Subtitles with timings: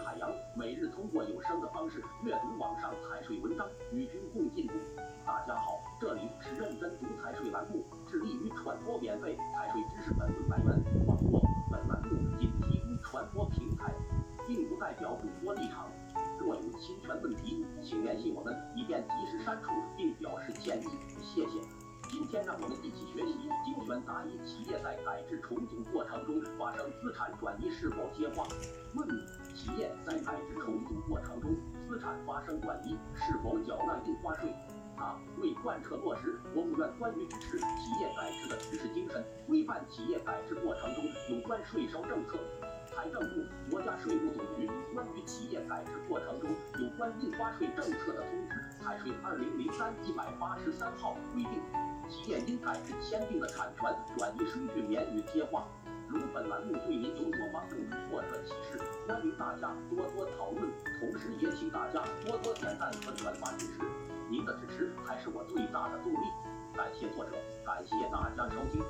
[0.00, 4.74] 海洋，每日通过有声的方式阅读网上财税文章，与君共进步。
[5.24, 11.06] 大家好，这里是认真读财税栏目，致力于传播免费财税知识本文来源。
[11.06, 13.92] 网络本栏目仅提供传播平台，
[14.46, 15.90] 并不代表主播立场。
[16.38, 20.86] 若有侵权问题，请联系我们，以便及时删除并表示歉意。
[21.22, 21.60] 谢谢。
[22.10, 23.34] 今天让我们一起学习
[23.64, 28.46] 精选答疑：企业在改制重组过程中发生资产转移是否接话？
[31.08, 31.54] 过程中
[31.88, 34.52] 资产发生转移，是否缴纳印花税？
[34.96, 42.38] 答：为贯彻落实国务院关于支持企业改制的指示精神，规范企业改制过程中有关税收政策，
[42.86, 46.48] 财政部、国家税务总局关于企业改制过程中
[46.78, 51.60] 有关印花税政策的通知（财税二零零三一百八十三号）规定。
[52.08, 55.66] 企业因改制签订的产权转移收据免予贴划。
[56.06, 57.76] 如本栏目对您有所帮助
[58.12, 63.82] 或者启示，欢迎大家多多讨论，同时也请大家多多点赞和转发支持。
[64.30, 66.16] 您的支持才是我最大的动力。
[66.74, 67.32] 感谢作者，
[67.66, 68.82] 感谢大家收听。